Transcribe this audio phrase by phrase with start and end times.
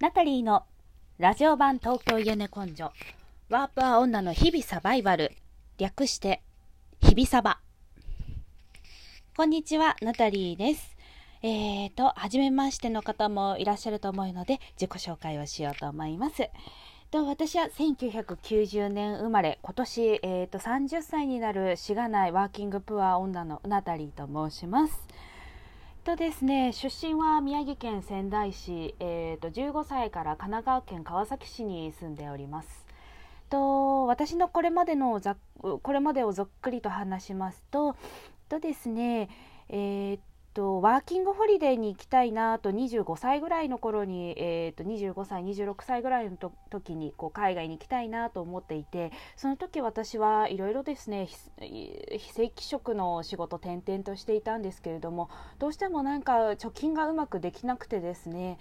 [0.00, 0.62] ナタリーの
[1.18, 2.92] ラジオ版東京家ネ根性
[3.48, 5.32] ワープア女の日々サバイバル。
[5.76, 6.40] 略して
[7.00, 7.58] 日々サバ。
[9.36, 10.96] こんにちはナタリーです。
[11.42, 16.48] えーと初めましての方もいらっしゃると思うので自己紹介をしようと思います。
[17.10, 19.58] と私は1990年生まれ。
[19.62, 25.08] 今年、えーと、30歳になるしがないワーキングプア女のナタリーと申します。
[26.08, 32.86] とですね、出身は宮城県仙台市、えーと、15歳から神奈川県川崎市に住んでおります。
[33.50, 37.94] と私のこれまでのざこれまでをざっくりと話しますと
[38.48, 39.28] とですね、
[39.68, 40.18] えー
[40.58, 46.36] とワーキングホリデーに行きたいなと25歳ぐらいの頃に、えー、と25歳26歳ぐらいの
[46.68, 55.30] 時にこう海外に行きたいなと思っていてその時私はいろいろですね非正規職の仕事転々としていたんですけれども
[55.60, 58.58] どうしてもなんか貯金がうまくできなくてですね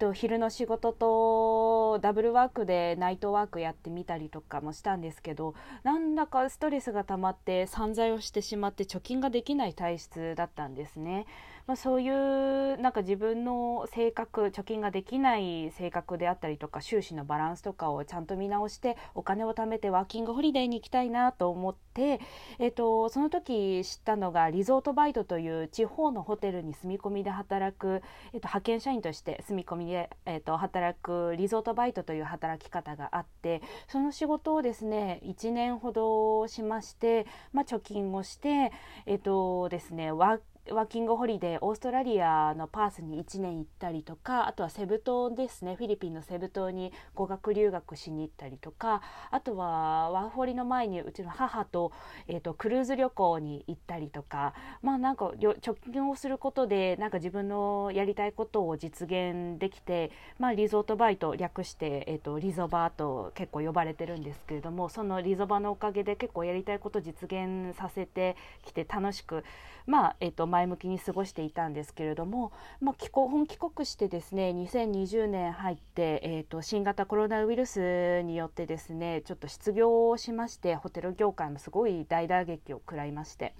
[0.00, 11.26] と昼の仕事とダブルワークでナイトワークやってみたりとかもしたんですけどなんだかストレスが溜まって散財をしてしまって貯金ができない体質だったんですね。
[11.70, 22.20] まあ、そういうなんか自分の性格貯金ができない性格であったりとか収支のバランスとかをちゃんと見直してお金を貯めてワーキングホリデーに行きたいなと思って、
[22.58, 28.02] えーと、その時知ったのがリゾートバイトという地方のホテルに住み込みで働く、
[28.32, 38.72] えーと、派遣社員として住み込みで、えーと働くリゾートバイトという働き方があってその仕事をですね1年ほどしまして、まあ、貯金をして、
[39.06, 40.40] えーとですね、ワー
[40.72, 45.74] ワーキングホリデーオーストラリアのパースに1年行ったりとかあとはセブ島ですね。
[45.74, 51.92] フィリピンのセブ島に語学留学しに行ったりとかあとはワーホリの前にうちの母と,、
[52.28, 69.44] えーと、クルーズ旅行に行ったりとかまあなんか貯金をすることでなんか自分のやりたいことを実現できて、まあ、リゾートバイト略して、えーと、リゾバーと結構呼ばれてるんですけれどもそのリゾバのおかげで結構やりたいこと実現させてきて楽しく
[69.86, 83.54] まあえーと前向きに過ごしていたんですけれども、まあ、帰国本帰国してですね2020年入って、えーと、新型コロナウイルスによってですねちょっと失業をしましてホテル業界もすごい大打撃を食らいまして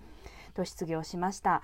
[0.54, 1.62] と失業しました。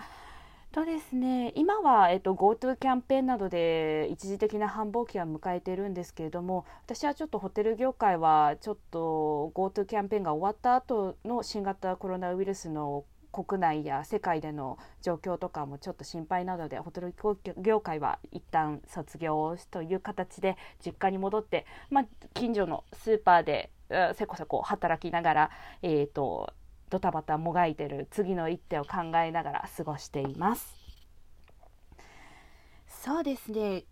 [0.72, 13.04] とですね、今は、えっと、GoTo キャンペーンなどで一時的な繁忙期は迎えているんですけれども私はちょっとホテル業界はちょっと GoTo キャンペーンが終わった後の新型コロナウイルスの
[13.44, 17.14] 国内や世界での状況とかもちょっと心配なのでホテル
[17.58, 23.70] 業界は一旦卒業という形で実家に戻って、まあ、近所のスーパーで
[24.14, 25.50] せこせこ働きながら、
[25.82, 26.54] えーと、
[26.88, 30.74] ドタバタもがいてる次の一手を考えながら過ごしています。
[32.88, 33.84] そうですね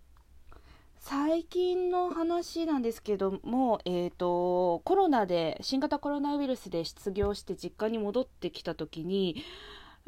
[1.06, 9.44] 最近の話なんですけども、えーと、コロナで新型コロナウイルスで失業して実家に戻ってきた時に、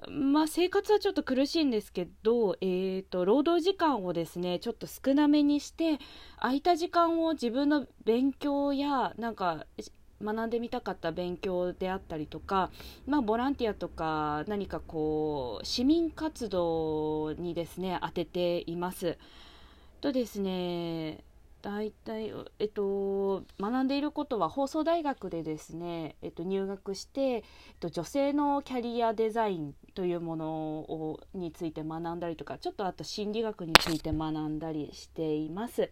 [0.08, 5.98] まあ、生活はちょっと苦しいんですけど、えーと、労働時間をですねちょっと少なめにして
[6.40, 9.66] 空いた時間を自分の勉強やなんか
[10.22, 12.70] 学んでみたかった勉強であったりとか、
[13.06, 19.18] まあ、ボランティアとか何かこう市民活動にですね当てています。
[20.00, 21.24] とですね
[21.62, 27.42] 大体、えっと、学んでいることは放送大学でですね、えっと、入学して、えっ
[27.80, 30.48] と、女性のキャリアデザインというもの
[30.78, 35.90] をについて学んだりとかちょっとあと心理学について学んだりしています。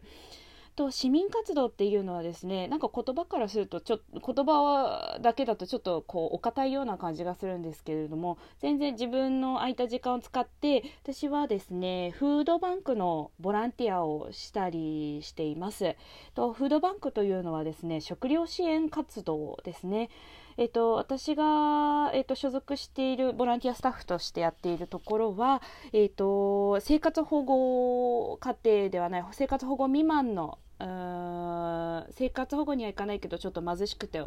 [0.75, 15.97] と市民活動っていうのはですねなんか言葉からするとちょ言葉だけだとちょっとこうお堅いような感じがするんですけれども全然自分の空いた時間を使って私はですねフードバンクのボランティアをしたりしています。
[16.35, 20.11] とフードバンクというのはですね食料支援活動ですね。
[20.57, 25.63] えっと、私が、えっと、所属しているボランティアスタッフとしてやっているところは、
[25.93, 34.23] えっと、生活保護家庭ではない生活保護未満の生活保護にはいかないけどちょっと貧しくて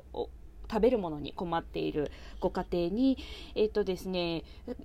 [0.69, 3.17] 食べるものに困っているご家庭に、
[3.55, 4.43] えーとですね、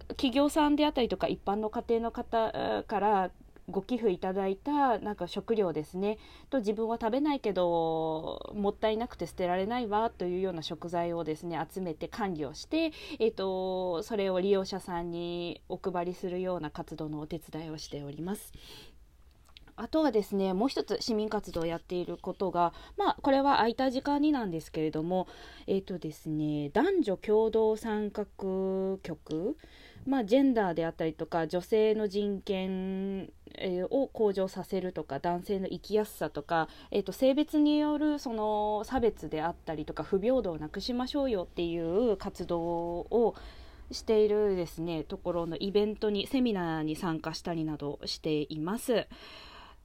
[0.08, 3.30] 企業さんであったりとか一般の家庭の方から
[3.70, 6.18] ご寄付いただいたなんか食料ですね
[6.50, 18.52] と自分は食べないけどもったいなくて捨てられないわというような食材をですね集めて管理をして、えーとそれを利用者さんにお配りするような活動のお手伝いをしております。
[19.82, 25.26] あとはですね、もう一つ市民活動をやっていることが、まあ、これは空いた時間になんですけれども、
[25.66, 28.24] え、ー、とですね、男女共同参画
[29.02, 29.56] 局
[30.04, 33.32] まあ、ジェンダーであったりとか女性の人権、
[33.90, 43.34] を向上させるとか男性の生きやすさとか、えーと、性別によるその差別であったりとか不平等をなくしましょうよっていう活動を
[43.90, 49.06] しているですねところのイベントにセミナーに参加したりなどしています。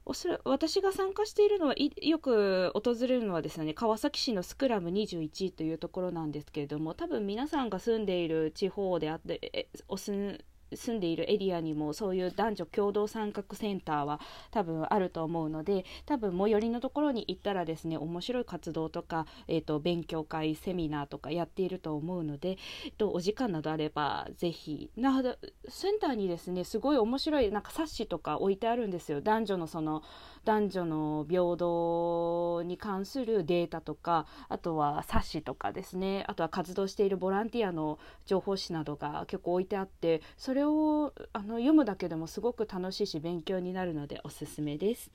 [0.08, 10.42] おそら私が参加しているのはよく訪れるのはですね川崎市のスクラム21というところなんですけれども多分皆さんが住んでいる地方であってお住
[10.74, 14.20] 住んでいるエリアにもそういう男女共同参画センターは
[14.50, 24.90] 多分あると思うので多分最寄りのところに行ったらですね面白い活動とか、えーと、勉強会セミナーとかやっていると思うので、えーと、お時間などあればぜひ。
[24.96, 25.22] な
[25.68, 29.20] センターにですねすごい面白いなんか冊子とか置いてあるんですよ。
[29.20, 30.02] 男女のその
[30.44, 36.24] 男女の平等に関するデータとかあとは冊子とかですね。
[36.28, 45.10] あとは活動しているボランティアの情報誌などが結構置いてあってそれれをあの読むだけでもすごく楽しいし勉強になるのでおすすめです。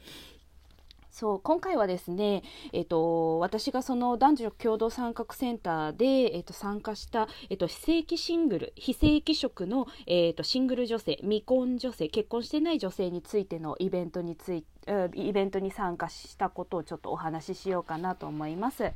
[1.12, 2.42] そう今回はですね、
[2.72, 14.66] えーと、私がその男女共同参画センターで、えーと、参加した、えーと、非正規シングル非正規職の、えー、とシングル女性未婚女性結婚してない女性についてのイベントについ
[15.13, 18.92] イベントに参加したことをちょっとお話ししようかなと思います。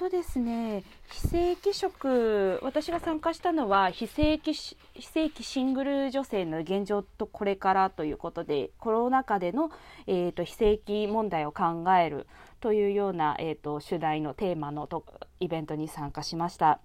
[0.00, 9.70] とですね非正規職私が参加したのは非正規非正規シングル女性の現状とこれからということでコロナ禍での、
[10.06, 12.26] えーと、非正規問題を考える
[12.60, 15.04] というような、えーと、主題のテーマのと
[15.38, 16.80] イベントに参加しました。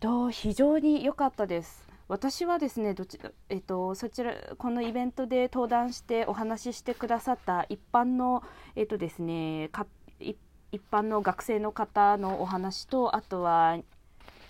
[0.00, 1.86] と非常に良かったです。
[2.08, 8.42] 私はですねどち、えっと、そちらこのイベントで登壇してお話ししてくださった一般の、
[8.74, 9.70] えっとですね、
[10.18, 10.36] 一
[10.74, 13.78] 一般の学生の方のお話とあとは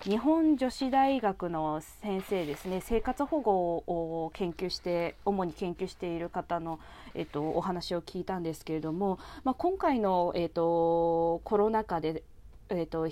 [0.05, 6.81] 日本女子大学の先生ですね生活保護を研究して主に研究している方の、
[7.15, 12.23] えっと、お話を聞いたんですけれども、まあ、今回の、えっと、コロナ禍で、
[12.71, 13.07] えっと、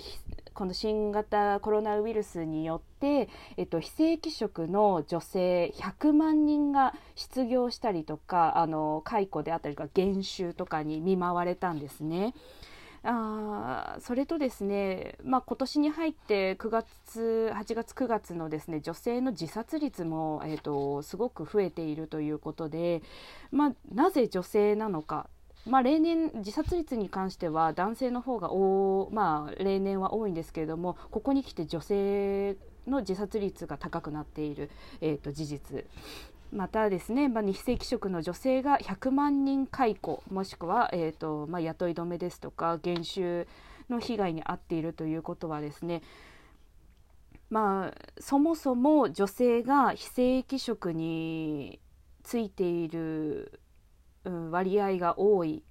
[0.55, 12.33] この新型コロナウイルスによって、えっと、非正規職の女性100万人が失業したりとかあの解雇であったりとか減収とかに見舞われたんですね。
[13.05, 23.01] あそれとですね、まあ、今年に入って9月8月9月のですね女性の自殺率も、えーと、すごく増えているということで、
[23.51, 25.27] まあ、なぜ女性なのか。
[25.65, 35.85] まあ、例年自殺率に関しては男性の方がお、まあ、例年は多いんですけれどもここに来て女性の自殺率が高くなっている、えーと事実。
[36.53, 43.47] またですね、まあ、非正規職の女性が100万人解雇もしくは、えーとまあ、雇い止めですとか減収
[43.89, 46.03] の被害に遭っているということはですね
[47.49, 51.79] まあそもそも女性が非正規職に
[52.23, 53.59] ついている、
[54.23, 55.63] うん、割合が多い。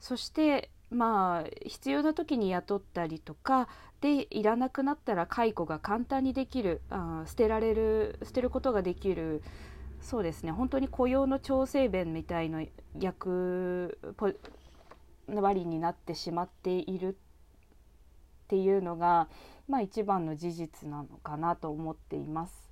[0.00, 3.68] そしてまあ必要な時に雇ったりとか
[4.00, 9.42] でいらなくなったら解雇が簡単にできるあ捨てられる捨てることができる
[10.00, 12.62] そうですね本当に雇用の調整弁みたいな
[12.98, 13.98] 役
[15.26, 19.28] 割になってしまっているっていうのが、
[19.68, 22.70] まあ、一番の事実なのかなと思っています。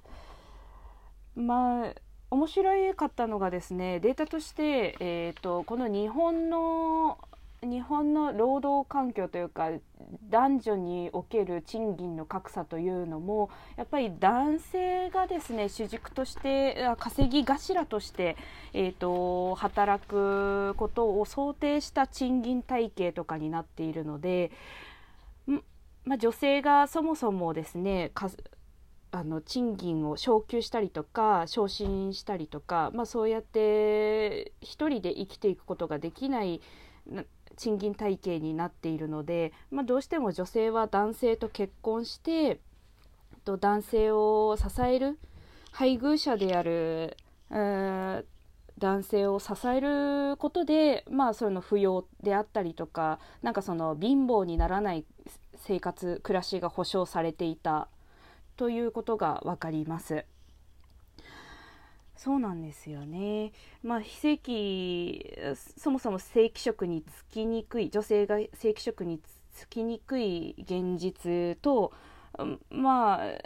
[1.35, 1.95] まあ
[2.31, 7.19] 面白かったのがですねデータとして、えーとこの日本の
[7.67, 9.71] 日本の労働環境というか
[10.31, 18.37] 男女における賃金の格差というのもやっぱり男性がですね主軸として稼ぎ頭として、
[18.73, 24.51] えーと、働くことを想定した賃金体系とかになっているので、
[26.05, 28.13] まあ、女性がそもそもですね
[29.13, 36.61] あの賃金を昇給したりとか昇進したりとか、まあ、そうやって一人で生きていくことができない
[37.57, 42.61] 賃金体系になっているので、まあ、どうしても女性は男性と結婚して
[43.45, 45.19] と男性を支える
[45.71, 47.17] 配偶者である、
[48.79, 55.07] 男性を支えることで、まあ、その扶養であったりとかなんかその貧乏にならない
[55.57, 57.89] 生活暮らしが保障されていた
[58.57, 60.25] ということが分かります。
[62.17, 63.53] そうなんですよね。
[63.83, 65.33] まあ、非正規
[65.79, 69.21] そもそも正規職に就きにくい女性が正規職に
[69.55, 71.93] 就きにくい現実と
[72.71, 73.39] まあ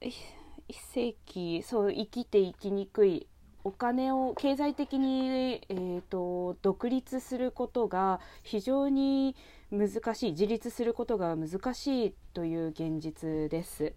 [0.00, 3.26] 非正規そう生きていきにくい
[3.64, 9.36] お金を経済的に、えーと、独立することが非常に
[9.70, 13.92] 難しい自立することが難しいという現実です。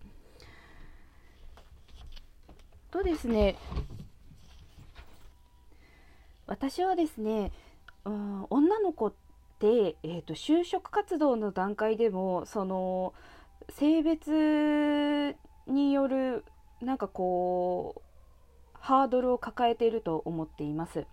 [2.95, 3.57] とですね
[6.47, 7.51] 私はですね、
[8.05, 9.13] うん、女の子っ
[9.59, 13.13] て、えーと、就職活動の段階でもその
[13.69, 15.35] 性別
[15.67, 16.45] による
[16.81, 21.05] なんかこうハードルを抱えていると思っています。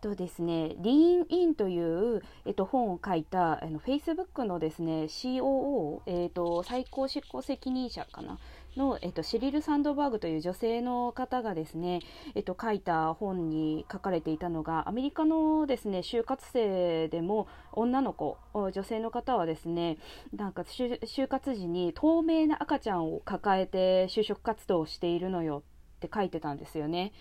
[0.00, 8.38] とですね、リーンインという、えっと、本を書いたあの Facebook のですね COO、えっと、最高執行責任者かな
[8.76, 12.00] の、えっと、シリル・サンドバーグという女性の方がですね、
[12.34, 19.98] えっと、書いた本に書かれていたのがアメリカのですね就活生でも女の子女性の方はですね
[20.34, 25.62] なんか就活時に透明な赤ちゃんを抱えて就職活動をしているのよ
[25.96, 27.12] って書いてたんですよね。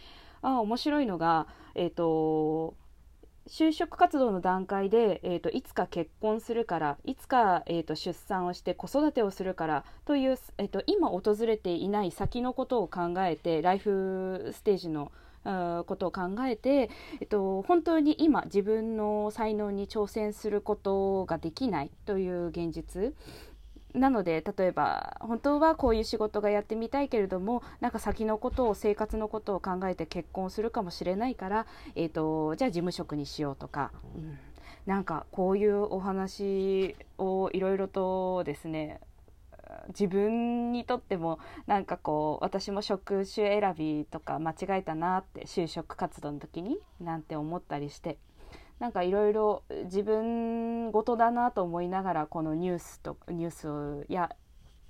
[0.42, 2.76] あ面白いのが、えーと、
[3.48, 15.12] 就職活動の段階で、えーと、いつか結婚するからいつか、えーと、出産をして子育てをするからという、えー、と今訪れていない先のことを考えてライフステージの
[15.44, 16.90] ことを考えて、
[17.22, 23.14] えっと、本当に今自分の才能に挑戦することができないという現実。
[23.96, 34.38] なので例えば本当はこういう仕事がやってみたいけれどもなんか先のことを生活のことを考えて結婚するかもしれないから、えーと、じゃあ事務職にしようとか、うん、
[34.86, 39.00] なんかこういうお話をいろいろとですね
[39.90, 48.18] 自分にとってもなんかこう私も職種選びとか間違えたなって就職活動の時になんて思ったりして
[48.80, 54.36] なんかいろいろ自分事だなと思いながらこのニュースとニュースや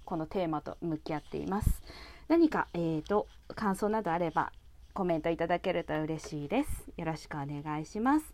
[0.05, 1.81] このテーマと向き合っています。
[2.27, 4.51] 何か、えーと、感想などあれば
[4.93, 6.85] コメントいただけると嬉しいです。
[6.97, 8.33] よろしくお願いします。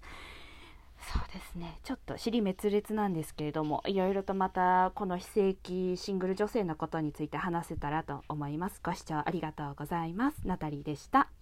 [1.01, 11.40] そうですねちょっと尻滅裂なんですけれどもいろいろとまたこの非正規シングル女性のことについて話せたらと思いますご視聴ありがとうございますナタリーでした